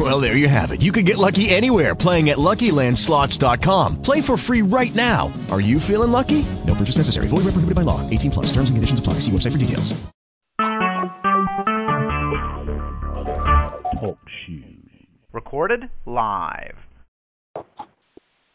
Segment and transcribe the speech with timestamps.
[0.00, 0.80] Well, there you have it.
[0.80, 4.00] You can get lucky anywhere playing at LuckyLandSlots.com.
[4.00, 5.30] Play for free right now.
[5.50, 6.46] Are you feeling lucky?
[6.66, 7.28] No purchase necessary.
[7.28, 8.08] Void where prohibited by law.
[8.08, 8.46] 18 plus.
[8.46, 9.14] Terms and conditions apply.
[9.20, 9.92] See website for details.
[14.00, 14.64] Talk shoes.
[15.34, 16.76] Recorded live.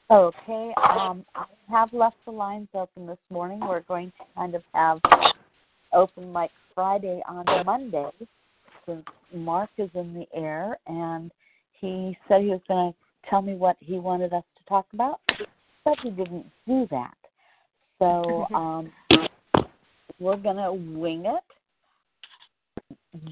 [0.09, 3.59] Okay, um, I have left the lines open this morning.
[3.59, 4.99] We're going to kind of have
[5.93, 8.09] open mic Friday on Monday
[8.85, 11.31] since Mark is in the air and
[11.79, 15.19] he said he was going to tell me what he wanted us to talk about,
[15.83, 17.15] but he didn't do that.
[17.99, 18.91] So um,
[20.19, 21.43] we're going to wing it.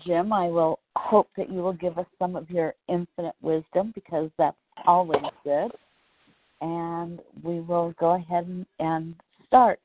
[0.05, 4.29] Jim, I will hope that you will give us some of your infinite wisdom because
[4.37, 5.71] that's always good
[6.63, 9.15] and we will go ahead and, and
[9.46, 9.79] start.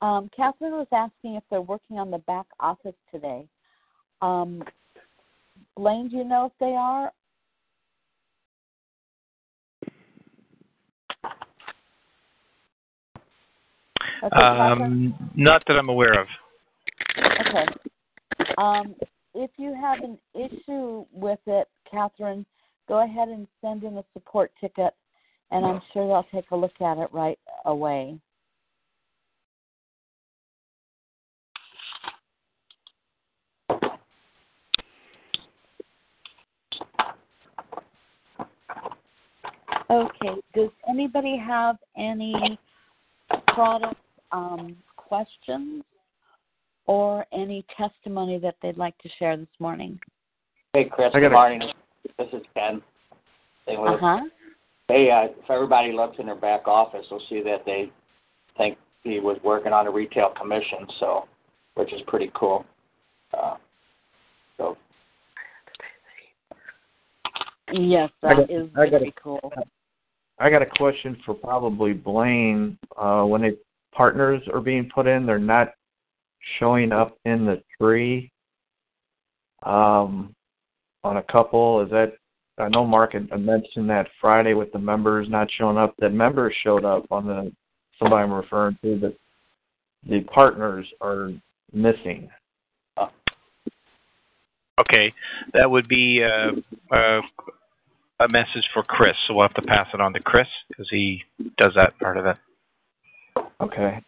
[0.00, 3.46] Um, Catherine was asking if they're working on the back office today.
[4.22, 4.62] Um,
[5.76, 7.12] Blaine, do you know if they are?
[14.32, 16.26] Um, not that I'm aware of.
[17.18, 17.66] Okay.
[18.58, 18.94] Um,
[19.34, 22.44] if you have an issue with it, Catherine,
[22.88, 24.94] go ahead and send in a support ticket,
[25.50, 28.18] and I'm sure they'll take a look at it right away.
[39.90, 40.40] Okay.
[40.54, 42.58] Does anybody have any
[43.48, 45.82] product um, questions
[46.86, 49.98] or any testimony that they'd like to share this morning?
[50.72, 51.12] Hey, Chris.
[51.12, 51.62] Good morning.
[52.18, 52.80] This is Ken.
[53.66, 54.20] They Uh were- huh.
[54.88, 57.90] They, uh, if everybody looks in their back office, they'll see that they
[58.56, 61.28] think he was working on a retail commission, so
[61.74, 62.64] which is pretty cool.
[63.32, 63.56] Uh,
[64.56, 64.76] so
[67.72, 69.52] Yes, I that got- is I got very a- cool.
[70.40, 72.78] I got a question for probably Blaine.
[72.96, 73.58] Uh, when the
[73.92, 75.74] partners are being put in, they're not
[76.58, 78.32] showing up in the tree.
[79.64, 80.34] Um,
[81.04, 82.14] on a couple, is that?
[82.58, 85.94] I know Mark had mentioned that Friday with the members not showing up.
[85.98, 87.52] The members showed up on the
[87.98, 89.16] somebody I'm referring to, but
[90.08, 91.30] the partners are
[91.72, 92.28] missing.
[94.78, 95.12] Okay,
[95.52, 96.52] that would be uh,
[96.94, 97.20] uh,
[98.20, 99.16] a message for Chris.
[99.26, 101.22] So we'll have to pass it on to Chris because he
[101.58, 102.36] does that part of it.
[103.60, 104.00] Okay.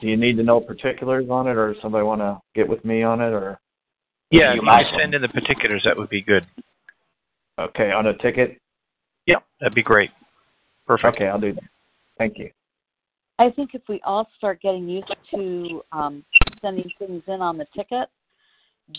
[0.00, 3.02] Do you need to know particulars on it, or somebody want to get with me
[3.02, 3.60] on it, or?
[4.30, 6.46] Yeah, if You you might- send in the particulars, that would be good.
[7.58, 8.60] Okay, on a ticket.
[9.26, 10.10] Yeah, that'd be great.
[10.86, 11.16] Perfect.
[11.16, 11.64] Okay, I'll do that.
[12.18, 12.50] Thank you.
[13.38, 16.24] I think if we all start getting used to um,
[16.60, 18.08] sending things in on the ticket,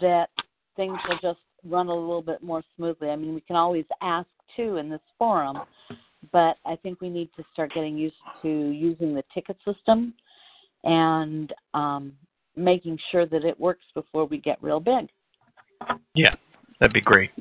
[0.02, 0.30] that
[0.75, 3.09] things will just run a little bit more smoothly.
[3.09, 5.59] I mean, we can always ask too in this forum,
[6.31, 10.13] but I think we need to start getting used to using the ticket system
[10.84, 12.13] and um,
[12.56, 15.07] making sure that it works before we get real big.
[16.13, 16.35] Yeah,
[16.79, 17.31] that'd be great.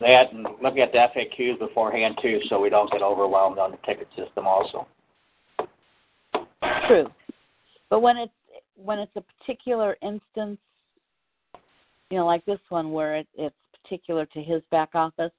[0.00, 3.78] that and look at the FAQs beforehand too, so we don't get overwhelmed on the
[3.86, 4.86] ticket system also.
[6.86, 7.06] True,
[7.90, 8.32] but when it's
[8.76, 10.58] when it's a particular instance,
[12.10, 15.32] you know, like this one where it, it's particular to his back office,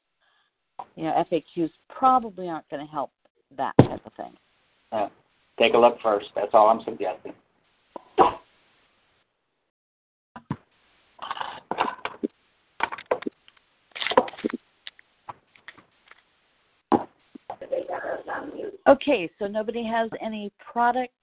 [0.96, 3.12] you know, FAQs probably aren't going to help
[3.58, 4.34] that type of thing.
[4.92, 5.08] Uh,
[5.58, 6.28] take a look first.
[6.36, 7.34] That's all I'm suggesting.
[18.88, 21.14] Okay, so nobody has any product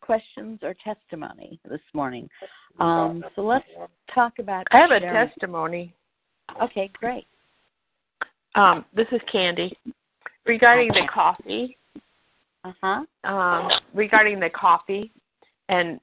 [0.00, 2.28] questions or testimony this morning.
[2.78, 3.64] Um, so let's
[4.14, 4.66] talk about.
[4.72, 5.94] I have a testimony.
[6.62, 7.26] Okay, great.
[8.54, 9.76] Um, this is Candy.
[10.46, 11.76] Regarding the coffee,
[12.64, 13.04] Uh huh.
[13.24, 15.12] um, regarding the coffee,
[15.68, 16.00] and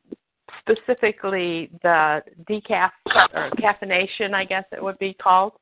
[0.62, 2.92] specifically the decaf
[3.34, 5.54] or caffeination, I guess it would be called.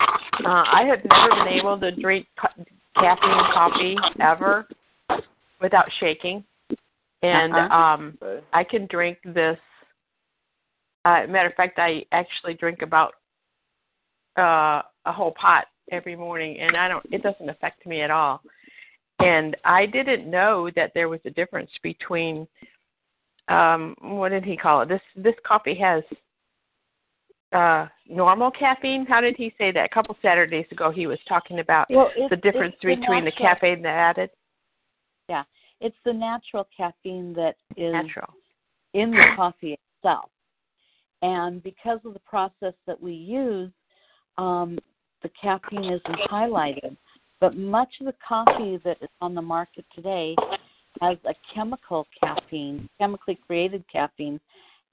[0.00, 2.54] Uh, I have never been able to drink ca-
[2.96, 4.66] caffeine coffee ever
[5.60, 6.44] without shaking,
[7.22, 7.74] and Uh-huh.
[7.74, 8.18] um,
[8.52, 9.58] I can drink this.
[11.04, 13.14] Uh, matter of fact, I actually drink about
[14.38, 17.04] uh, a whole pot every morning, and I don't.
[17.10, 18.42] It doesn't affect me at all.
[19.18, 22.46] And I didn't know that there was a difference between
[23.48, 24.88] um what did he call it?
[24.88, 26.02] This this coffee has
[27.52, 29.04] uh normal caffeine.
[29.04, 29.84] How did he say that?
[29.84, 33.88] A couple Saturdays ago he was talking about Well, the difference between the caffeine that
[33.88, 34.30] added.
[35.28, 35.42] Yeah,
[35.80, 38.34] it's the natural caffeine that is Natural.
[38.94, 40.30] in the coffee itself.
[41.22, 43.70] And because of the process that we use,
[44.38, 44.78] um,
[45.22, 46.96] the caffeine isn't highlighted.
[47.40, 50.36] But much of the coffee that is on the market today
[51.00, 54.40] has a chemical caffeine, chemically created caffeine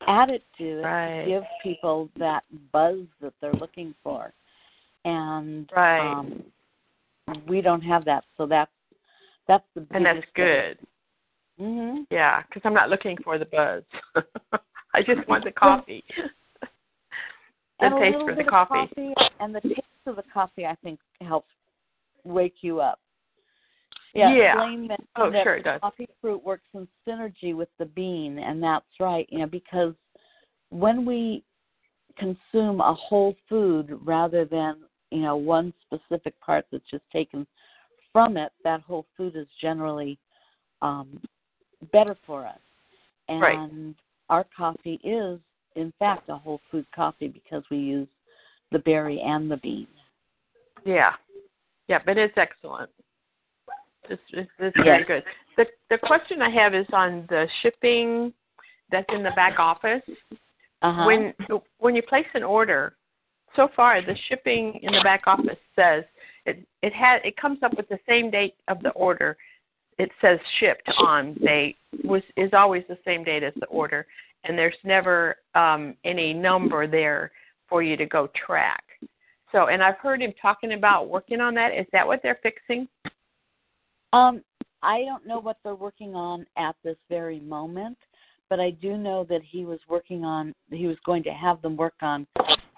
[0.07, 1.23] added to it Right.
[1.23, 4.33] to give people that buzz that they're looking for.
[5.05, 6.11] And Right.
[6.11, 6.43] um,
[7.47, 8.71] we don't have that, so that's
[9.47, 10.77] that's the and that's good.
[11.57, 13.83] hmm Yeah, because I'm not looking for the buzz.
[14.93, 16.03] I just want the coffee.
[16.61, 18.79] the and taste for the coffee.
[18.79, 21.51] of coffee and the taste of the coffee I think helps
[22.23, 22.99] wake you up.
[24.13, 24.55] Yeah, Yeah.
[24.55, 25.81] Blaine mentioned Oh, that sure it does.
[25.81, 29.27] coffee fruit works in synergy with the bean, and that's right.
[29.29, 29.93] You know, because
[30.69, 31.43] when we
[32.17, 34.77] consume a whole food rather than
[35.11, 37.45] you know one specific part that's just taken
[38.17, 40.17] from it, that whole food is generally
[40.81, 41.21] um,
[41.93, 42.57] better for us.
[43.27, 43.95] And Right.
[44.29, 45.39] our coffee is,
[45.75, 48.07] in fact, a whole food coffee because we use
[48.71, 49.85] the berry and the bean.
[50.83, 51.13] Yeah.
[51.87, 52.89] Yeah, but it's excellent.
[54.09, 55.23] It's it's, it's very good.
[55.55, 58.33] The the question I have is on the shipping
[58.91, 60.01] that's in the back office.
[60.81, 61.05] Uh-huh.
[61.05, 61.33] When
[61.77, 62.95] when you place an order,
[63.55, 66.03] so far the shipping in the back office says
[66.47, 69.37] it it had it comes up with the same date of the order.
[69.99, 74.07] It says shipped on date was is always the same date as the order,
[74.43, 77.31] and there's never um, any number there
[77.67, 78.83] for you to go track.
[79.51, 81.73] So, and I've heard him talking about working on that.
[81.73, 82.87] Is that what they're fixing?
[84.13, 84.41] Um,
[84.83, 87.97] I don't know what they're working on at this very moment,
[88.49, 91.75] but I do know that he was working on he was going to have them
[91.75, 92.27] work on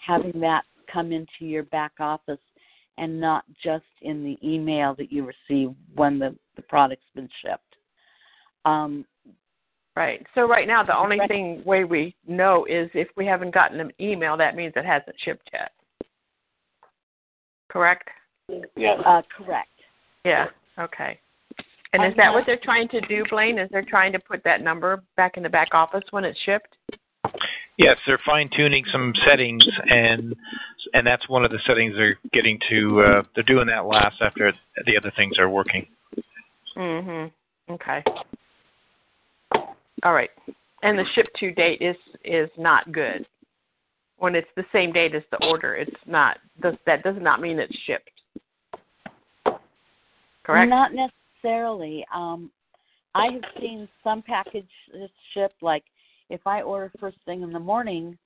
[0.06, 2.39] having that come into your back office
[3.00, 7.75] and not just in the email that you receive when the, the product's been shipped.
[8.66, 9.06] Um,
[9.96, 10.25] Right.
[10.34, 11.28] So right now, the only Right.
[11.28, 15.19] thing way we know is if we haven't gotten an email, that means it hasn't
[15.19, 15.74] shipped yet.
[17.68, 18.07] Correct?
[18.78, 18.98] Yes.
[19.06, 19.68] uh, correct.
[20.24, 20.48] Yeah.
[20.78, 21.19] Okay.
[21.92, 23.60] And is that what they're trying to do, Blaine?
[23.60, 26.78] Is they're trying to put that number back in the back office when it's shipped?
[27.80, 30.36] Yes, they're fine tuning some settings, and
[30.94, 33.00] and that's one of the settings they're getting to.
[33.00, 34.52] Uh, they're doing that last after
[34.86, 35.88] the other things are working.
[36.76, 37.31] Mhm.
[37.70, 38.04] Okay.
[40.04, 40.30] All right.
[40.84, 41.96] And the ship to date is
[42.26, 43.26] is not good.
[44.18, 46.40] When it's the same date as the order, it's not.
[46.62, 48.12] Does that does not mean it's shipped.
[50.44, 50.70] Correct.
[50.70, 52.06] Not necessarily.
[52.14, 52.52] Um,
[53.16, 54.68] I have seen some packages
[55.34, 55.64] shipped.
[55.64, 55.86] Like
[56.30, 58.18] if I order first thing in the morning,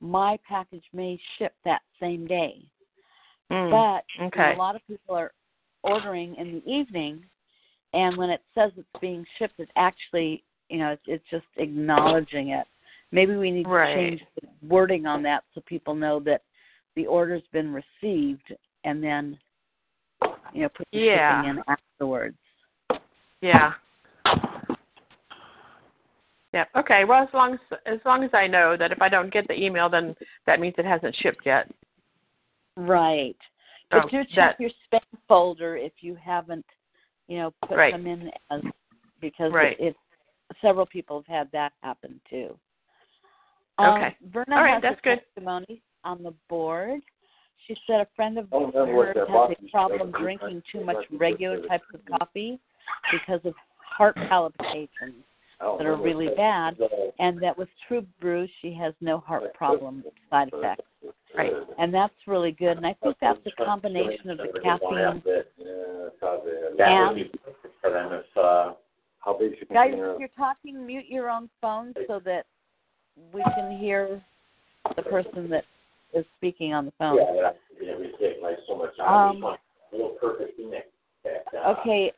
[0.00, 2.56] my package may ship that same day.
[3.50, 4.54] Mm, But okay.
[4.54, 5.32] a lot of people are
[5.82, 7.24] ordering in the evening,
[7.92, 12.48] and when it says it's being shipped, it actually, you know, it's, it's just acknowledging
[12.50, 12.66] it.
[13.10, 13.94] Maybe we need Right.
[13.94, 16.42] to change the wording on that so people know that
[16.96, 18.54] the order's been received,
[18.84, 19.38] and then,
[20.52, 21.42] you know, put the Yeah.
[21.42, 22.36] shipping in afterwards.
[23.40, 23.74] Yeah.
[26.52, 26.64] Yeah.
[26.76, 27.04] Okay.
[27.04, 29.54] Well, as long as as long as I know that if I don't get the
[29.54, 30.14] email, then
[30.46, 31.70] that means it hasn't shipped yet.
[32.76, 33.36] Right.
[33.90, 36.66] So But do check that- your spam folder if you haven't,
[37.28, 37.92] you know, put Right.
[37.92, 38.62] them in as
[39.20, 39.78] because Right.
[39.80, 39.96] it, it
[40.60, 42.58] several people have had that happen too.
[43.78, 44.16] Um, Okay.
[44.22, 45.20] Verna All right, has that's a good.
[45.24, 47.00] testimony on the board.
[47.66, 51.66] She said a friend of Oh, hers has box a problem drinking too much regular
[51.68, 52.58] types of coffee
[53.10, 55.24] because of heart palpitations
[55.78, 56.76] that are really bad,
[57.18, 60.84] and that with True Brew she has no heart problem side effects.
[61.36, 61.52] Right.
[61.78, 62.76] And that's really good.
[62.76, 64.98] And I think that's a combination of the caffeine.
[64.98, 65.22] and.
[67.08, 67.74] would be perfect
[68.34, 68.74] for uh,
[69.20, 72.44] how big's your Guys, if you're talking, mute your own phone so that
[73.32, 74.22] we can hear
[74.96, 75.64] the person that
[76.12, 77.16] is speaking on the phone.
[77.16, 79.30] Yeah, that, yeah, we take like so much out.
[79.30, 79.56] Um,
[79.92, 80.86] We little perfect mix.
[81.24, 82.12] uh, Okay,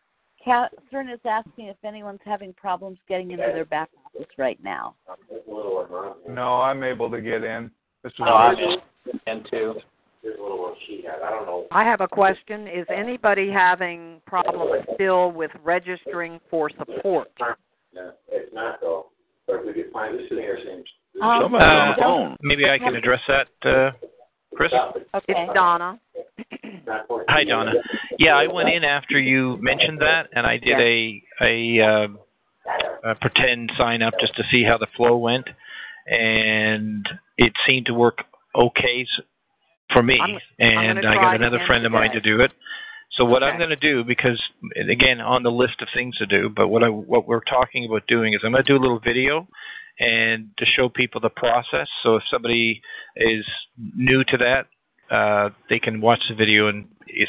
[0.45, 4.95] Catherine is asking if anyone's having problems getting into their back office right now.
[5.09, 6.35] a little around here.
[6.35, 7.71] No, I'm able to get in.
[8.03, 8.79] This is No, I'm in,
[9.27, 9.75] in too.
[10.23, 11.23] Here's a little what she had.
[11.23, 11.67] I don't know.
[11.71, 12.67] I have a question.
[12.67, 17.31] Is anybody having problems still with registering for support?
[17.95, 19.07] No, it's not though.
[19.47, 20.85] But if we could find this sitting here saying.
[21.23, 22.37] Um, Somebody's on the phone.
[22.43, 23.91] Maybe I can address that, uh,
[24.57, 24.73] Chris.
[24.73, 25.05] Okay.
[25.29, 26.01] It's Donna.
[27.29, 27.73] Hi, Donna.
[28.19, 33.15] Yeah, I went in after you mentioned that, and I did a a uh, a
[33.17, 35.47] pretend sign up just to see how the flow went,
[36.07, 37.07] and
[37.37, 38.19] it seemed to work
[38.55, 39.07] okay
[39.93, 40.19] for me.
[40.21, 42.53] I'm- and gonna I got another friend of mine to do it.
[43.17, 44.43] So what I'm going to do, because
[44.89, 48.07] again on the list of things to do, but what I what we're talking about
[48.09, 49.47] doing is I'm going to do a little video
[50.01, 51.89] and to show people the process.
[52.03, 52.81] So if somebody
[53.17, 53.45] is
[53.97, 54.67] new to that,
[55.15, 56.89] uh, they can watch the video and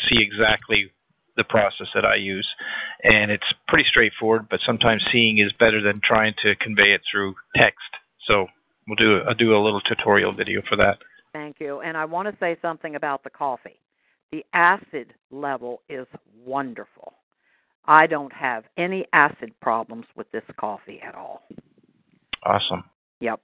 [0.09, 0.91] see exactly
[1.37, 2.47] the process that I use.
[3.03, 7.35] And it's pretty straightforward, but sometimes seeing is better than trying to convey it through
[7.55, 7.79] text.
[8.27, 8.47] So
[8.87, 10.97] we'll do I'll do a little tutorial video for that.
[11.33, 11.81] Thank you.
[11.81, 13.79] And I want to say something about the coffee.
[14.31, 16.07] The acid level is
[16.45, 17.13] wonderful.
[17.85, 21.43] I don't have any acid problems with this coffee at all.
[22.45, 22.83] Awesome.
[23.21, 23.41] Yep.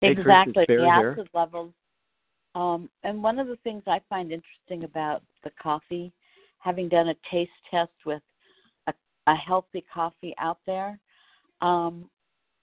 [0.00, 1.72] Hey, Chris, exactly Barry the acid levels
[2.54, 6.12] um, and one of the things i find interesting about the coffee
[6.58, 8.22] having done a taste test with
[8.86, 8.94] a,
[9.26, 10.98] a healthy coffee out there
[11.60, 12.08] um,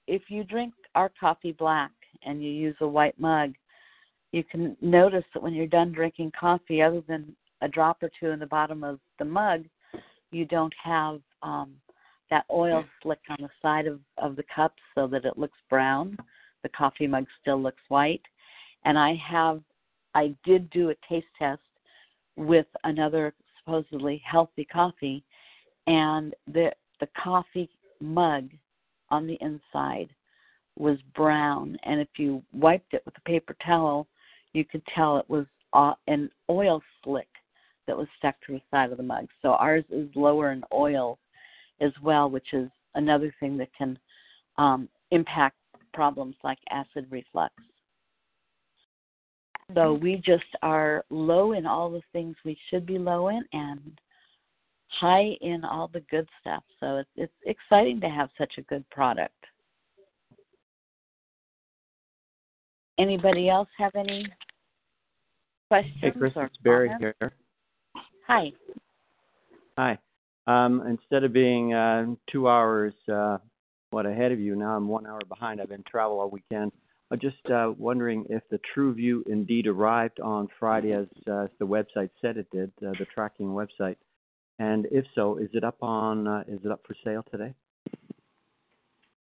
[0.07, 1.91] if you drink our coffee black
[2.23, 3.53] and you use a white mug
[4.31, 8.29] you can notice that when you're done drinking coffee other than a drop or two
[8.29, 9.65] in the bottom of the mug
[10.31, 11.73] you don't have um,
[12.29, 16.17] that oil slick on the side of, of the cup so that it looks brown
[16.65, 18.23] the coffee mug still looks white.
[18.85, 19.61] And I have,
[20.15, 21.61] I did do a taste test
[22.35, 25.23] with another supposedly healthy coffee,
[25.85, 27.69] and the the coffee
[28.01, 28.49] mug
[29.09, 30.09] on the inside
[30.75, 31.77] was brown.
[31.83, 34.07] And if you wiped it with a paper towel,
[34.53, 37.27] you could tell it was uh, an oil slick
[37.85, 39.27] that was stuck to the side of the mug.
[39.41, 41.19] So ours is lower in oil
[41.81, 43.97] as well, which is another thing that can
[44.57, 45.57] um, impact
[45.93, 47.53] problems like acid reflux.
[49.73, 53.99] So we just are low in all the things we should be low in and
[54.87, 56.63] high in all the good stuff.
[56.79, 59.33] So it's it's exciting to have such a good product.
[62.99, 64.25] Anybody else have any
[65.67, 67.15] questions Hey, Chris, or it's Barry here.
[68.27, 68.51] Hi.
[69.77, 69.97] Hi.
[70.47, 73.37] Um, instead of being uh, two hours uh,
[73.91, 75.61] what ahead of you, now I'm one hour behind.
[75.61, 76.71] I've been travel all weekend.
[77.11, 81.65] I'm just uh, wondering if the TrueView indeed arrived on Friday as, uh, as the
[81.65, 83.95] website said it did, uh, the tracking website.
[84.59, 86.27] And if so, is it up on?
[86.27, 87.53] Uh, is it up for sale today?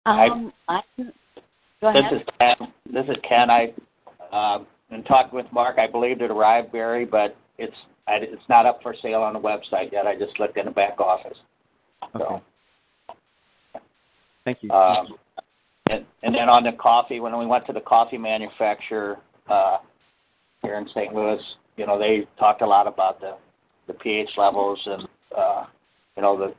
[0.04, 1.12] Um, I can
[1.80, 2.72] go This is Ken.
[2.92, 3.48] This is Ken.
[3.50, 3.72] I
[4.32, 5.78] um, in talking with Mark.
[5.78, 9.40] I believed it arrived, Barry, but it's I, it's not up for sale on the
[9.40, 10.06] website yet.
[10.06, 11.38] I just looked in the back office.
[12.14, 12.42] Okay.
[14.44, 14.70] Thank you.
[14.70, 15.14] Um,
[15.90, 19.18] and, and then on the coffee, when we went to the coffee manufacturer
[19.48, 19.78] uh,
[20.62, 21.14] here in St.
[21.14, 21.40] Louis,
[21.76, 23.36] you know, they talked a lot about the
[23.88, 25.64] the pH levels and uh,
[26.16, 26.54] you know the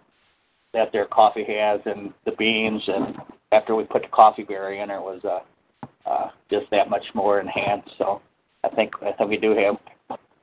[0.73, 2.81] that their coffee has and the beans.
[2.87, 3.15] And
[3.51, 7.39] after we put the coffee berry in, it was uh, uh, just that much more
[7.39, 7.91] enhanced.
[7.97, 8.21] So
[8.63, 9.75] I think I think we do have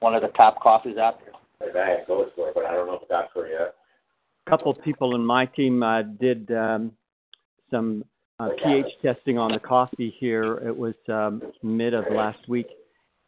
[0.01, 1.69] one of the top coffees out there.
[1.69, 3.75] The guy goes for it, but I don't know if that's for yet.
[4.47, 6.93] A couple of people in my team uh, did um,
[7.71, 8.05] some
[8.39, 10.55] uh, pH testing on the coffee here.
[10.67, 12.67] It was um, mid of last week,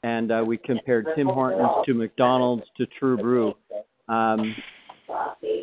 [0.03, 3.55] and uh, we compared Tim Hortons to McDonald's to True Brew.
[4.09, 4.57] Um,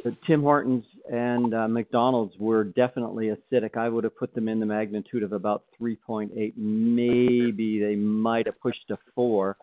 [0.04, 3.76] but Tim Hortons and uh, McDonald's were definitely acidic.
[3.76, 6.54] I would have put them in the magnitude of about 3.8.
[6.56, 9.58] Maybe they might have pushed to four,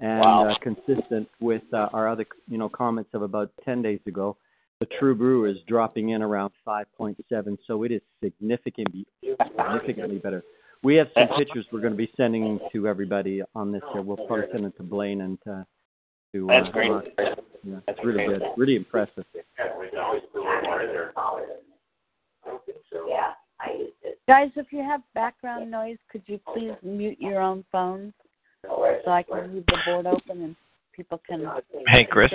[0.00, 0.50] and Wow.
[0.50, 4.36] uh, consistent with uh, our other, you know, comments of about 10 days ago.
[4.80, 10.42] The True Brew is dropping in around 5.7, so it is significantly significantly better.
[10.82, 13.82] We have some pictures we're going to be sending to everybody on this.
[13.92, 14.00] Here.
[14.00, 15.64] We'll probably send it to Blaine and uh,
[16.32, 16.50] to.
[16.50, 16.90] Uh, That's great.
[16.90, 17.04] Mark.
[17.62, 19.24] Yeah, it's really good, really impressive.
[19.34, 21.12] Yeah, we can always put a little more in there.
[21.14, 21.44] I
[22.46, 23.06] don't think so.
[23.06, 23.32] Yeah.
[24.26, 28.14] Guys, if you have background noise, could you please mute your own phones
[28.66, 30.56] so I can leave the board open and
[30.92, 31.46] people can.
[31.88, 32.32] Hey, Chris.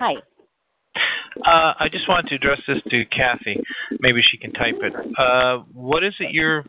[0.00, 0.14] Hi.
[1.44, 3.60] Uh, I just wanted to address this to Kathy.
[4.00, 4.92] Maybe she can type it.
[5.18, 6.64] Uh, what is it you're?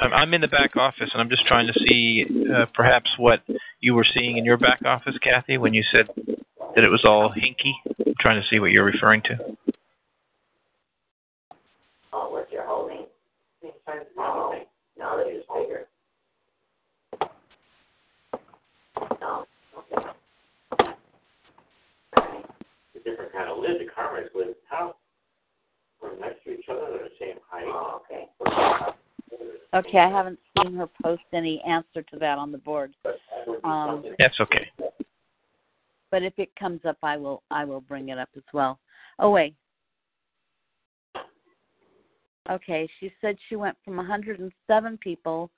[0.00, 3.42] I'm- I'm in the back office, and I'm just trying to see uh, perhaps what
[3.80, 6.08] you were seeing in your back office, Kathy, when you said
[6.74, 7.74] that it was all hinky.
[8.06, 9.56] I'm trying to see what you're referring to.
[12.14, 13.04] Oh, what you're holding.
[14.16, 14.54] No,
[14.98, 15.86] no, that is bigger.
[19.20, 20.08] No, okay.
[22.94, 23.00] The
[23.72, 24.34] different kind of lid.
[24.34, 24.96] The Carmen's lid, how?
[26.02, 27.64] We're next to each other, they're the same height.
[27.66, 28.28] Oh, okay.
[29.74, 32.94] Okay, I haven't seen her post any answer to that on the board.
[33.64, 34.70] Um, That's okay.
[36.10, 38.78] but if it comes up, I will I will bring it up as well.
[39.18, 39.54] Oh wait,
[42.50, 45.50] Okay, she said she went from 107 people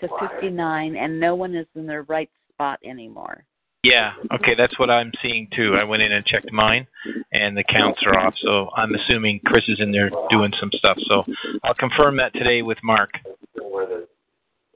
[0.00, 3.44] to 59, and no one is in their right spot anymore.
[3.86, 5.76] Yeah, okay, that's what I'm seeing too.
[5.80, 6.88] I went in and checked mine,
[7.32, 8.34] and the counts are off.
[8.42, 10.98] So I'm assuming Chris is in there doing some stuff.
[11.08, 11.24] So
[11.62, 13.10] I'll confirm that today with Mark.
[13.54, 14.08] Where the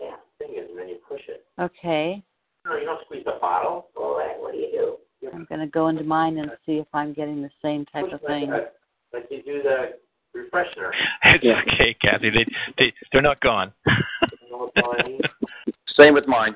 [0.00, 1.45] yeah, thing is, and then you push it.
[1.59, 2.23] Okay,
[2.64, 3.88] No, you don't squeeze the bottle.
[3.97, 5.29] Well, then what do you do?
[5.35, 8.21] I'm going to go into mine and see if I'm getting the same type of
[8.23, 8.50] thing.
[8.50, 8.73] Like
[9.14, 9.95] uh, you do the
[10.37, 10.93] refreshener.
[11.25, 12.31] It's okay, Kathy.
[12.31, 12.47] They
[12.79, 13.73] they they're not gone.
[13.87, 15.21] You know what I mean?
[15.97, 16.55] Same with mine.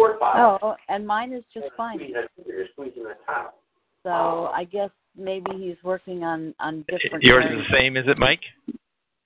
[0.00, 0.58] Like a squirt bottle.
[0.62, 1.98] Oh, and mine is just fine.
[1.98, 3.56] Squeeze that finger, You're squeezing the top.
[4.02, 4.10] So
[4.54, 7.22] I guess maybe he's working on on different.
[7.22, 8.40] Yours is the same, is it, Mike?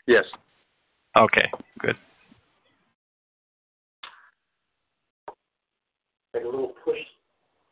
[0.07, 0.25] Yes.
[1.17, 1.97] Okay, good.
[6.35, 6.99] Like a little push.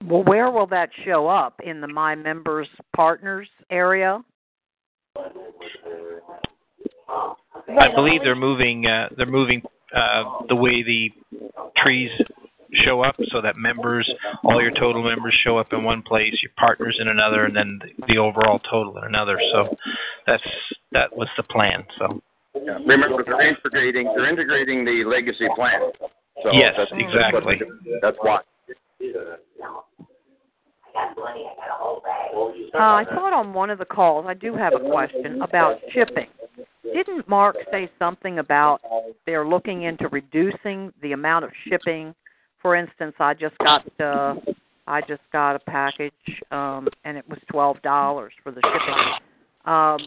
[0.07, 4.23] Well, where will that show up in the My Members Partners area?
[7.69, 8.87] I believe they're moving.
[8.87, 9.63] Uh, they're moving
[9.95, 11.11] uh, the way the
[11.77, 12.11] trees
[12.75, 14.11] show up, so that members,
[14.45, 17.81] all your total members, show up in one place, your partners in another, and then
[18.09, 19.39] the overall total in another.
[19.53, 19.77] So
[20.27, 20.43] that's
[20.93, 21.85] that was the plan.
[21.99, 22.23] So
[22.55, 22.79] Yeah.
[22.87, 24.13] Remember, they're integrating.
[24.15, 25.81] They're integrating the legacy plan.
[26.43, 27.61] So Yes, that's, exactly.
[28.01, 28.41] That's why.
[32.75, 36.29] Uh, I thought on one of the calls, I do have a question about shipping.
[36.83, 38.81] Didn't Mark say something about
[39.27, 42.15] they're looking into reducing the amount of shipping?
[42.63, 44.37] For instance, I just got uh,
[44.87, 46.13] I just got a package
[46.53, 49.73] um, and it was twelve dollars for the shipping.
[49.73, 50.07] Um,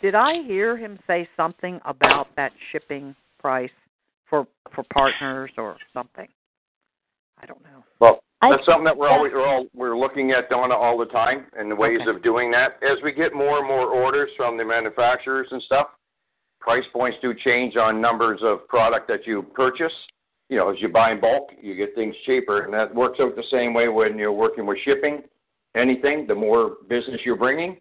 [0.00, 3.70] did I hear him say something about that shipping price
[4.30, 6.28] for for partners or something?
[7.42, 7.84] I don't know.
[7.98, 11.46] Well, that's something that we're always we're all we're looking at Donna all the time
[11.58, 12.10] and the ways Okay.
[12.10, 12.78] of doing that.
[12.82, 15.88] As we get more and more orders from the manufacturers and stuff,
[16.60, 19.92] price points do change on numbers of product that you purchase.
[20.52, 23.34] You know, as you buy in bulk, you get things cheaper, and that works out
[23.36, 25.22] the same way when you're working with shipping.
[25.74, 27.78] Anything, the more business you're bringing,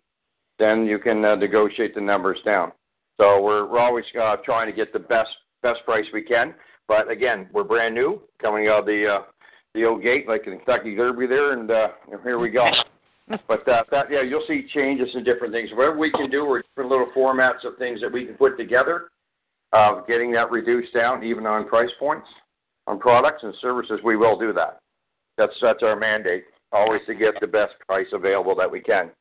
[0.57, 2.71] then you can uh, negotiate the numbers down.
[3.19, 6.53] So we're we're always uh, trying to get the best best price we can.
[6.87, 9.23] But again, we're brand new, coming out of the uh,
[9.73, 11.89] the old gate like the Kentucky Derby there, and uh,
[12.23, 12.69] here we go.
[13.49, 15.71] but uh, that yeah, you'll see changes and different things.
[15.73, 19.11] Whatever we can do, or different little formats of things that we can put together,
[19.73, 22.27] uh, getting that reduced down, even on price points,
[22.87, 24.79] on products and services, we will do that.
[25.37, 29.11] That's that's our mandate, always to get the best price available that we can.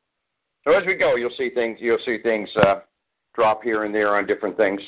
[0.65, 2.81] So as we go, you'll see things you'll see things uh,
[3.35, 4.81] drop here and there on different things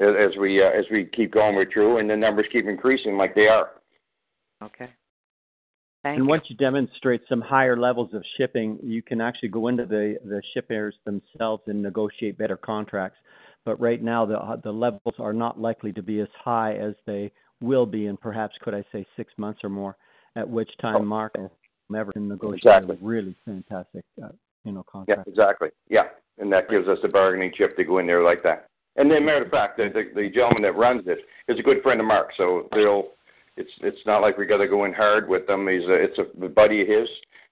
[0.00, 3.16] as, as we uh, as we keep going with True, and the numbers keep increasing
[3.16, 3.70] like they are.
[4.62, 4.88] Okay.
[6.04, 6.28] Thank and you.
[6.28, 10.42] once you demonstrate some higher levels of shipping, you can actually go into the the
[10.54, 13.18] shippers themselves and negotiate better contracts.
[13.64, 17.32] But right now, the the levels are not likely to be as high as they
[17.60, 19.96] will be in perhaps, could I say, six months or more.
[20.36, 21.52] At which time, Mark will
[21.88, 22.96] never can negotiate Exactly.
[23.00, 24.28] a really fantastic, uh,
[24.64, 25.22] you know, contract.
[25.26, 25.68] Yeah, exactly.
[25.88, 26.04] Yeah,
[26.38, 28.68] and that gives us a bargaining chip to go in there like that.
[28.96, 31.18] And then, matter of fact, the, the, the gentleman that runs it
[31.48, 33.08] is a good friend of Mark, so they'll.
[33.56, 35.66] It's it's not like we got to go in hard with them.
[35.66, 37.08] He's a, it's a buddy of his,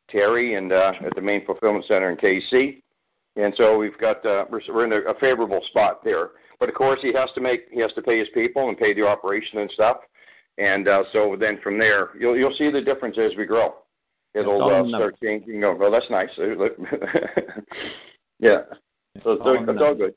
[0.09, 2.81] Terry, and uh, at the main fulfillment center in KC.
[3.35, 6.29] And so we've got uh, we're, we're in a, a favorable spot there.
[6.59, 8.95] But of course, he has to make he has to pay his people and pay
[8.95, 9.99] the operation and stuff.
[10.59, 13.75] And uh, so then from there, you'll you'll see the difference as we grow.
[14.35, 15.65] It'll uh, start changing.
[15.65, 16.29] Oh, well, that's nice.
[18.39, 18.59] yeah.
[19.25, 20.15] So it's, all in it's the- all good.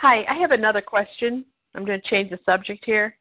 [0.00, 1.44] Hi, I have another question.
[1.74, 3.16] I'm going to change the subject here.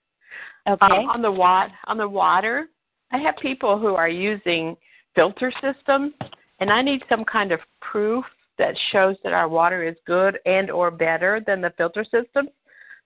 [0.69, 0.85] Okay.
[0.85, 2.67] Um, on the wat on the water,
[3.11, 4.77] I have people who are using
[5.15, 6.13] filter systems,
[6.59, 8.23] and I need some kind of proof
[8.57, 12.49] that shows that our water is good and or better than the filter system.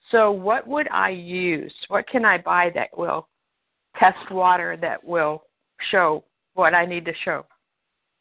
[0.09, 1.73] So, what would I use?
[1.87, 3.27] What can I buy that will
[3.99, 5.43] test water that will
[5.91, 7.45] show what I need to show?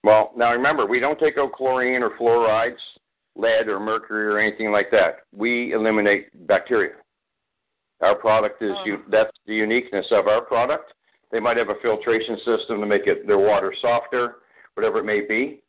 [0.02, 2.78] Well, now remember, we don't take out chlorine or fluorides,
[3.36, 5.20] lead or mercury or anything like that.
[5.34, 6.94] We eliminate bacteria.
[8.00, 8.84] Our product is oh.
[8.86, 10.94] u- that's the uniqueness of our product.
[11.30, 14.36] They might have a filtration system to make it their water softer,
[14.74, 15.62] whatever it may be,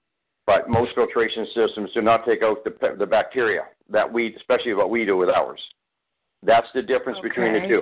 [0.51, 4.89] but most filtration systems do not take out the the bacteria that we, especially what
[4.89, 5.61] we do with ours.
[6.43, 7.81] That's the difference between the two.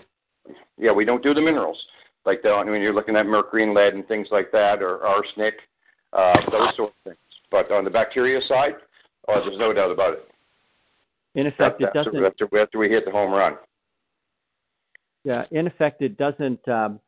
[0.77, 1.77] Yeah, we don't do the minerals
[2.25, 5.55] like the, when you're looking at mercury and lead and things like that, or arsenic,
[6.13, 7.17] uh, those sort of things.
[7.49, 8.73] But on the bacteria side,
[9.27, 10.27] oh, there's no doubt about it.
[11.35, 12.15] In effect, it doesn't.
[12.23, 13.55] after, after we hit the home run.
[15.23, 16.99] Yeah, in effect, it doesn't um,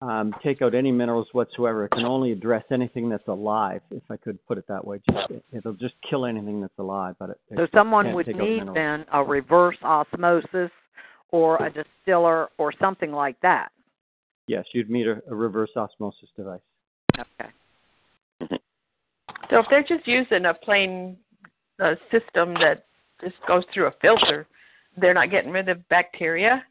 [0.00, 1.84] um, take out any minerals whatsoever.
[1.84, 5.00] It can only address anything that's alive, if I could put it that way.
[5.10, 9.04] Just, it'll just kill anything that's alive, but it, So it someone would need then
[9.12, 10.70] a reverse osmosis
[11.30, 13.70] or a distiller or something like that.
[14.46, 16.60] Yes, you'd need a, a reverse osmosis device.
[17.18, 17.50] Okay.
[19.50, 21.16] So if they're just using a plain
[21.82, 22.84] uh, system that
[23.20, 24.46] just goes through a filter,
[24.96, 26.62] they're not getting rid of bacteria,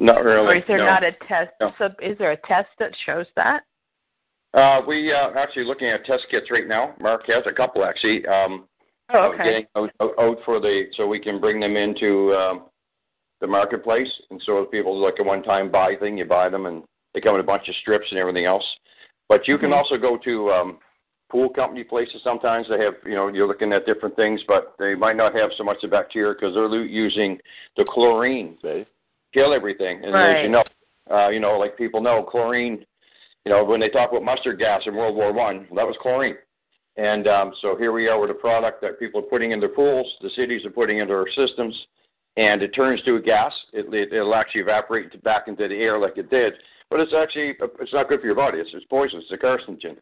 [0.00, 0.46] Not really.
[0.46, 0.86] or is there no.
[0.86, 1.50] not a test?
[1.60, 1.72] No.
[1.78, 3.62] So is there a test that shows that?
[4.54, 6.94] Uh, we uh, actually looking at test kits right now.
[7.00, 8.26] Mark has a couple actually.
[8.26, 8.66] Um,
[9.12, 9.44] Oh, uh, okay.
[9.44, 12.66] Getting out, out, out for the so we can bring them into um,
[13.40, 16.84] the marketplace, and so if people like a one-time buy thing, you buy them, and
[17.12, 18.64] they come in a bunch of strips and everything else.
[19.28, 19.76] But you can Mhm.
[19.78, 20.78] also go to um,
[21.28, 22.22] pool company places.
[22.22, 25.50] Sometimes they have, you know, you're looking at different things, but they might not have
[25.54, 27.40] so much of bacteria because they're using
[27.76, 28.86] the chlorine to
[29.32, 30.02] kill everything.
[30.04, 30.64] And as you know,
[31.10, 32.84] uh, you know, like people know, chlorine.
[33.44, 36.36] You know, when they talk about mustard gas in World War One, that was chlorine.
[36.96, 39.70] And um, so here we are with a product that people are putting in their
[39.70, 41.74] pools, the cities are putting into our systems,
[42.36, 43.52] and it turns to a gas.
[43.72, 46.54] It, it, it'll actually evaporate back into the air like it did,
[46.90, 48.58] but it's actually it's not good for your body.
[48.58, 49.24] It's, it's poisonous.
[49.30, 49.96] It's a carcinogen.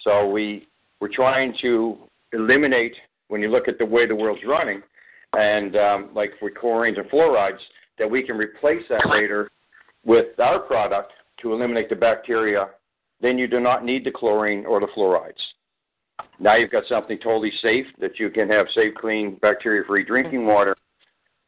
[0.00, 0.66] So we
[1.00, 1.98] we're trying to
[2.32, 2.94] eliminate
[3.28, 4.82] when you look at the way the world's running,
[5.34, 7.58] and um, like with chlorines and fluorides,
[8.00, 9.48] that we can replace that later
[10.04, 12.70] with our product to eliminate the bacteria.
[13.20, 15.34] Then you do not need the chlorine or the fluorides.
[16.40, 20.74] Now you've got something totally safe that you can have safe, clean, bacteria-free drinking water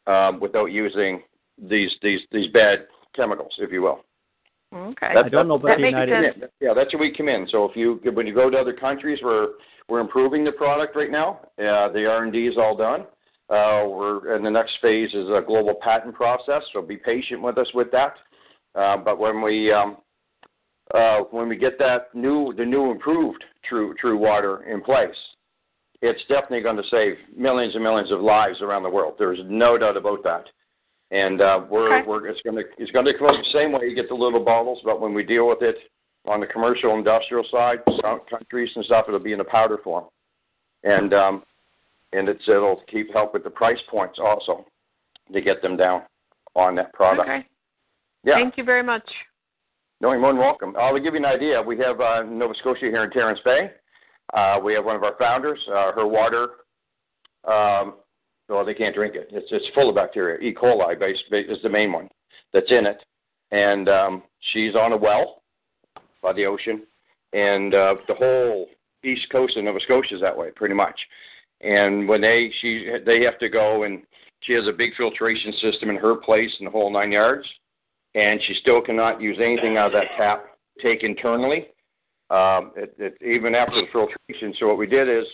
[0.07, 1.23] um, without using
[1.59, 4.05] these these these bad chemicals, if you will.
[4.75, 5.07] Okay.
[5.07, 6.51] I don't know about the United sense.
[6.61, 7.47] Yeah, that's where we come in.
[7.51, 9.49] So if you when you go to other countries, we're
[9.89, 11.41] we're improving the product right now.
[11.59, 13.05] Uh, the R and D is all done.
[13.51, 16.63] Uh, we're in the next phase is a global patent process.
[16.73, 18.15] So be patient with us with that.
[18.75, 19.99] Uh, but when we um,
[20.95, 25.11] uh, when we get that new the new improved True True Water in place,
[26.01, 29.15] it's definitely going to save millions and millions of lives around the world.
[29.19, 30.45] There's no doubt about that.
[31.11, 32.09] And uh, we're Okay.
[32.09, 34.15] we're it's going to it's going to come out the same way you get the
[34.15, 35.77] little bottles, but when we deal with it
[36.27, 40.05] on the commercial industrial side, some countries and stuff, it'll be in a powder form,
[40.85, 41.43] and um,
[42.13, 44.67] and it's it'll keep help with the price points also
[45.33, 46.03] to get them down
[46.55, 47.29] on that product.
[47.29, 47.47] Okay.
[48.25, 48.35] Yeah.
[48.35, 49.09] Thank you very much.
[50.01, 50.75] No, you're more than welcome.
[50.79, 51.63] I'll give you an idea.
[51.63, 53.71] We have uh, Nova Scotia here in Terence Bay.
[54.35, 55.61] Uh, we have one of our founders.
[55.69, 56.49] Uh, her water,
[57.47, 57.95] um,
[58.49, 59.29] well, they can't drink it.
[59.31, 60.41] It's it's full of bacteria.
[60.41, 60.55] E.
[60.55, 62.09] coli based is the main one
[62.53, 63.03] that's in it,
[63.51, 64.23] and um,
[64.53, 65.43] she's on a well
[66.23, 66.83] by the ocean,
[67.33, 68.69] and uh, the whole
[69.05, 70.99] east coast of Nova Scotia is that way, pretty much.
[71.63, 74.03] And when they she they have to go and
[74.41, 77.47] she has a big filtration system in her place in the whole nine yards
[78.15, 80.45] and she still cannot use anything out of that tap
[80.83, 81.69] take internally.
[82.31, 85.25] Um, it, it, even after the filtration, so what we did is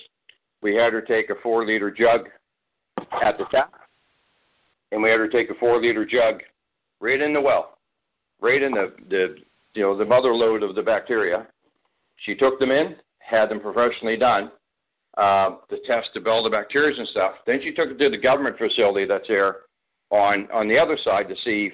[0.63, 2.29] we had her take a four liter jug
[3.25, 3.73] at the tap,
[4.91, 6.41] and we had her take a four liter jug
[7.01, 7.79] right in the well,
[8.41, 9.37] right in the, the
[9.75, 11.47] you know the mother load of the bacteria.
[12.27, 14.51] She took them in, had them professionally done,
[15.19, 17.33] uh, the test of all the bacteria and stuff.
[17.47, 19.57] Then she took it to the government facility that's there
[20.11, 21.73] on on the other side to see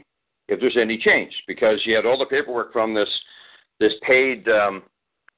[0.48, 3.08] if there's any change because she had all the paperwork from this
[3.80, 4.82] this paid um,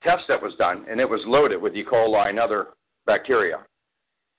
[0.02, 1.84] test that was done, and it was loaded with E.
[1.84, 2.68] coli and other
[3.06, 3.58] bacteria,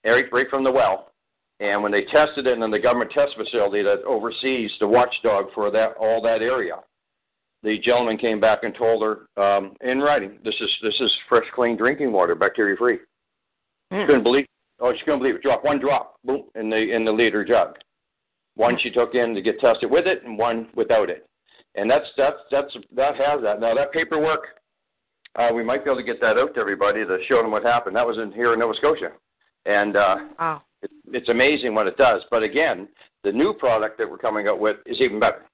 [0.05, 1.11] right, right from the well.
[1.59, 5.71] And when they tested it in the government test facility that oversees the watchdog for
[5.71, 6.75] that all that area,
[7.63, 11.45] the gentleman came back and told her um, in writing, "This is this is fresh,
[11.55, 12.99] clean drinking water, bacteria free."
[13.91, 14.45] She couldn't believe.
[14.79, 15.41] Oh, she couldn't believe it.
[15.41, 17.75] Drop one drop, boom, in the in the liter jug.
[18.55, 21.27] One she took in to get tested with it, and one without it.
[21.75, 23.59] And that's that's that's that has that.
[23.59, 24.41] Now that paperwork,
[25.35, 27.63] uh, we might be able to get that out to everybody to show them what
[27.63, 27.95] happened.
[27.95, 29.11] That was in here in Nova Scotia,
[29.65, 30.61] and uh, Wow.
[30.81, 32.23] it, it's amazing what it does.
[32.29, 32.87] But again,
[33.23, 35.45] the new product that we're coming out with is even better.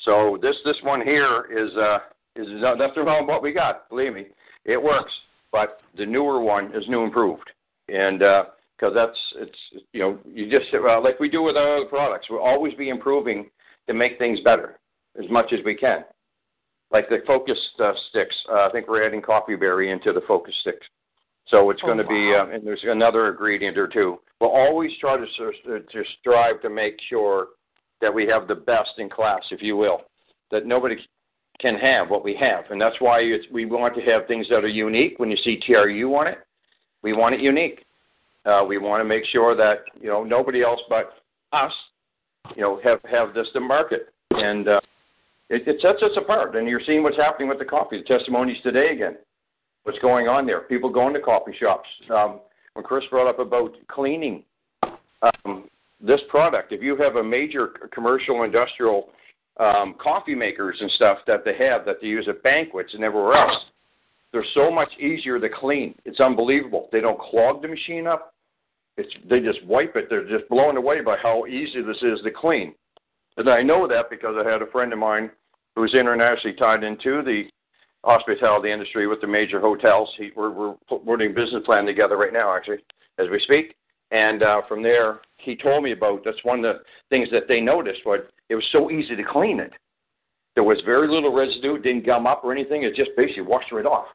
[0.00, 1.98] So this this one here is uh,
[2.36, 2.48] is
[2.78, 3.88] nothing wrong with what we got.
[3.88, 4.26] Believe me,
[4.64, 5.12] it works.
[5.52, 7.48] But the newer one is new improved,
[7.88, 11.86] and because that's it's you know you just uh, like we do with our other
[11.86, 13.50] products, we'll always be improving
[13.86, 14.78] to make things better
[15.22, 16.04] as much as we can.
[16.90, 20.54] Like the focus uh, sticks, uh, I think we're adding coffee berry into the focus
[20.60, 20.86] sticks.
[21.48, 24.20] So it's Oh, going to be, uh, and there's another ingredient or two.
[24.40, 25.26] We'll always try to,
[25.80, 27.48] to strive to make sure
[28.00, 30.02] that we have the best in class, if you will,
[30.50, 30.96] that nobody
[31.62, 32.64] can have what we have.
[32.70, 35.18] And that's why we want to have things that are unique.
[35.18, 36.38] When you see TRU on it,
[37.02, 37.84] we want it unique.
[38.44, 41.14] Uh, we want to make sure that, you know, nobody else but
[41.52, 41.72] us,
[42.56, 44.12] you know, have, have this to market.
[44.32, 44.80] And uh,
[45.52, 47.98] It, it sets us apart, and you're seeing what's happening with the coffee.
[47.98, 49.16] The testimonies today again.
[49.84, 50.62] What's going on there?
[50.62, 51.88] People going to coffee shops.
[52.08, 52.40] Um,
[52.72, 54.44] when Chris brought up about cleaning,
[55.22, 55.68] um,
[56.00, 59.10] this product, if you have a major commercial industrial
[59.60, 63.34] um, coffee makers and stuff that they have that they use at banquets and everywhere
[63.34, 63.62] else,
[64.32, 65.94] they're so much easier to clean.
[66.04, 66.88] It's unbelievable.
[66.90, 68.34] They don't clog the machine up.
[68.96, 70.06] It's they just wipe it.
[70.08, 72.74] They're just blown away by how easy this is to clean.
[73.36, 75.30] And I know that because I had a friend of mine
[75.74, 77.44] who's internationally tied into the
[78.04, 80.10] hospitality industry with the major hotels.
[80.18, 82.78] He, we're, we're putting a business plan together right now, actually,
[83.18, 83.74] as we speak.
[84.10, 87.60] And uh, from there, he told me about that's one of the things that they
[87.60, 88.00] noticed.
[88.04, 89.72] But it was so easy to clean it.
[90.54, 92.82] There was very little residue, didn't gum up or anything.
[92.82, 94.06] It just basically washed right off.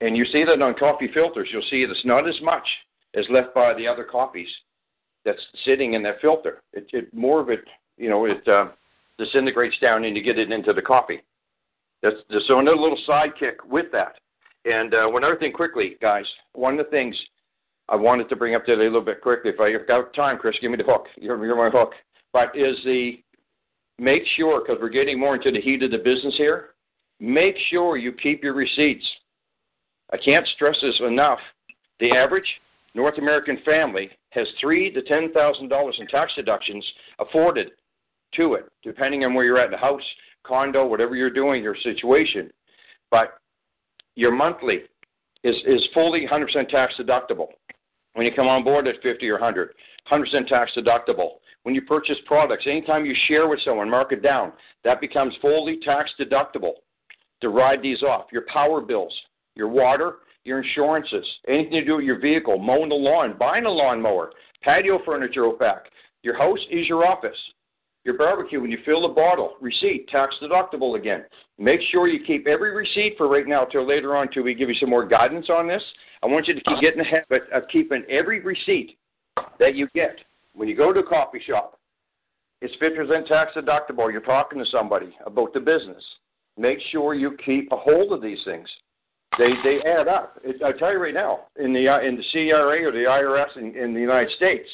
[0.00, 1.48] And you see that on coffee filters.
[1.52, 2.66] You'll see it's not as much
[3.14, 4.48] as left by the other coffees
[5.24, 6.62] that's sitting in that filter.
[6.72, 7.60] It, it more of it,
[7.98, 8.68] you know, it uh,
[9.18, 11.20] disintegrates down and you get it into the coffee.
[12.02, 14.14] That's just so another little sidekick with that.
[14.64, 16.24] And uh, one other thing, quickly, guys.
[16.54, 17.16] One of the things
[17.90, 19.50] I wanted to bring up today a little bit quickly.
[19.50, 21.06] If I have got time, Chris, give me the hook.
[21.16, 21.92] You're, you're my hook.
[22.32, 23.20] But is the
[23.98, 26.70] make sure because we're getting more into the heat of the business here.
[27.18, 29.06] Make sure you keep your receipts.
[30.12, 31.40] I can't stress this enough.
[31.98, 32.46] The average
[32.94, 36.86] North American family has three to ten thousand dollars in tax deductions
[37.18, 37.72] afforded
[38.36, 40.02] to it, depending on where you're at, in the house,
[40.46, 42.50] condo, whatever you're doing, your situation.
[43.10, 43.38] But
[44.14, 44.82] your monthly
[45.42, 47.48] is is fully 100% tax deductible.
[48.14, 49.70] When you come on board at 50 or 100,
[50.10, 51.34] 100% tax deductible.
[51.62, 54.52] When you purchase products, anytime you share with someone, mark it down.
[54.84, 56.74] That becomes fully tax deductible
[57.40, 58.26] to ride these off.
[58.32, 59.14] Your power bills,
[59.54, 63.70] your water, your insurances, anything to do with your vehicle, mowing the lawn, buying a
[63.70, 64.30] lawnmower,
[64.62, 65.84] patio furniture back.
[66.22, 67.36] Your house is your office.
[68.04, 71.24] Your barbecue, when you fill the bottle, receipt, tax deductible again.
[71.58, 74.70] Make sure you keep every receipt for right now till later on till we give
[74.70, 75.82] you some more guidance on this.
[76.22, 78.96] I want you to keep getting the habit of keeping every receipt
[79.58, 80.16] that you get.
[80.54, 81.78] When you go to a coffee shop,
[82.62, 84.10] it's 50% tax deductible.
[84.10, 86.02] You're talking to somebody about the business.
[86.58, 88.68] Make sure you keep a hold of these things.
[89.38, 90.38] They they add up.
[90.42, 93.56] It, I tell you right now, in the uh, in the CRA or the IRS
[93.56, 94.68] in, in the United States,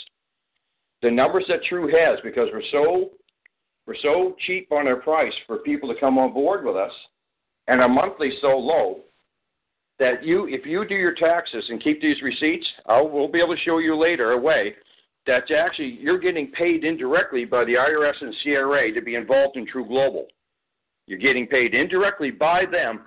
[1.06, 3.10] the numbers that True has because we're so
[3.86, 6.90] we're so cheap on our price for people to come on board with us,
[7.68, 9.02] and our monthly so low
[10.00, 13.54] that you if you do your taxes and keep these receipts, I'll we'll be able
[13.54, 14.74] to show you later a way
[15.28, 19.64] that actually you're getting paid indirectly by the IRS and CRA to be involved in
[19.64, 20.26] True Global.
[21.06, 23.06] You're getting paid indirectly by them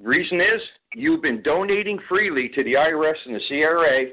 [0.00, 0.60] Reason is
[0.94, 4.04] you've been donating freely to the IRS and the CRA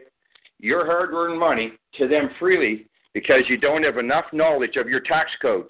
[0.60, 5.02] your hard earned money to them freely because you don't have enough knowledge of your
[5.02, 5.70] tax codes.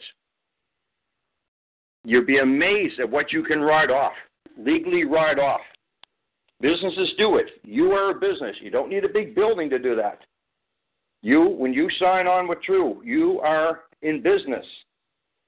[2.03, 4.13] You'll be amazed at what you can write off,
[4.57, 5.61] legally write off.
[6.61, 7.47] Businesses do it.
[7.63, 8.55] You are a business.
[8.61, 10.19] You don't need a big building to do that.
[11.21, 14.65] You, when you sign on with True, you are in business.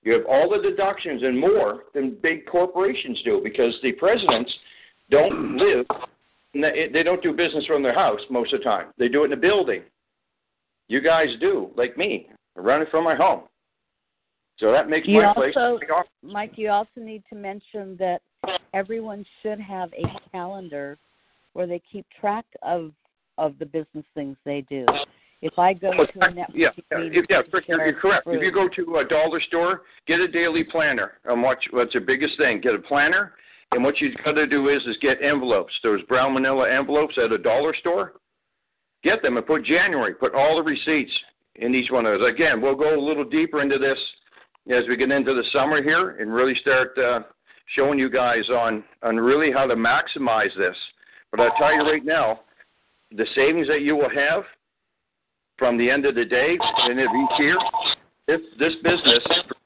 [0.03, 4.51] You have all the deductions and more than big corporations do because the presidents
[5.09, 5.85] don't live,
[6.61, 8.87] they don't do business from their house most of the time.
[8.97, 9.83] They do it in a building.
[10.87, 12.29] You guys do, like me.
[12.57, 13.43] I run it from my home.
[14.59, 16.05] So that makes you my also, place.
[16.23, 18.21] Mike, you also need to mention that
[18.73, 20.97] everyone should have a calendar
[21.53, 22.91] where they keep track of
[23.37, 24.85] of the business things they do.
[25.43, 28.23] If I go oh, to a network yeah, yeah, yeah, you're correct.
[28.23, 28.37] Fruit.
[28.37, 31.13] If you go to a dollar store, get a daily planner.
[31.25, 32.59] And what what's your biggest thing?
[32.61, 33.33] Get a planner,
[33.73, 35.73] and what you've got to do is is get envelopes.
[35.83, 38.13] Those brown manila envelopes at a dollar store.
[39.03, 40.13] Get them and put January.
[40.13, 41.11] Put all the receipts
[41.55, 42.33] in each one of those.
[42.33, 43.97] Again, we'll go a little deeper into this
[44.69, 47.19] as we get into the summer here and really start uh,
[47.75, 50.75] showing you guys on on really how to maximize this.
[51.31, 52.41] But I'll tell you right now,
[53.11, 54.43] the savings that you will have
[55.57, 57.57] from the end of the day and of each year,
[58.27, 59.23] if this business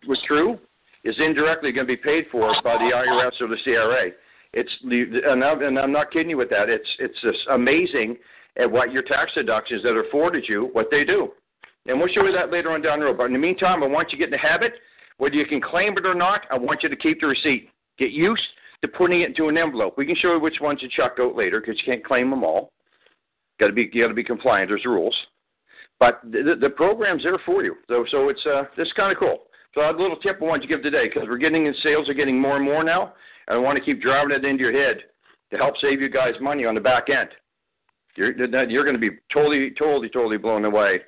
[0.08, 0.60] was true,
[1.04, 4.12] is indirectly going to be paid for by the IRS or the CRA.
[4.54, 6.70] It's and I'm, not kidding you with that.
[6.70, 8.18] It's it's just amazing
[8.58, 11.30] at what your tax deductions that are afforded you, what they do.
[11.88, 13.18] And we'll show you that later on down the road.
[13.18, 14.74] But in the meantime, I want you to get in the habit,
[15.18, 17.70] whether you can claim it or not, I want you to keep the receipt.
[17.98, 18.44] Get used
[18.82, 19.98] to putting it into an envelope.
[19.98, 22.44] We can show you which ones to chuck out later because you can't claim them
[22.44, 22.72] all.
[23.60, 24.70] Got to be you got to be compliant.
[24.70, 25.16] There's rules.
[26.00, 27.76] But the, the program's there for you.
[27.88, 29.44] So, so it's uh, it's kind of cool.
[29.74, 32.14] So a little tip I want to give today because we're getting in sales are
[32.14, 33.14] getting more and more now,
[33.48, 35.04] and I want to keep driving it into your head
[35.52, 37.30] to help save you guys money on the back end.
[38.16, 38.34] You're
[38.70, 41.00] you're going to be totally, totally, totally blown away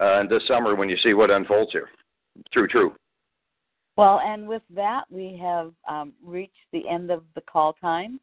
[0.00, 1.88] uh, this summer when you see what unfolds here.
[2.52, 2.94] True, true.
[3.96, 8.20] Well, and with that, we have um, reached the end of the call time.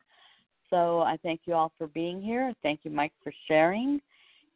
[0.69, 2.53] So I thank you all for being here.
[2.63, 4.01] Thank you, Mike, for sharing.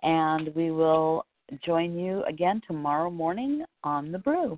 [0.02, 1.26] And we will
[1.66, 4.58] join you again tomorrow morning on The Brew.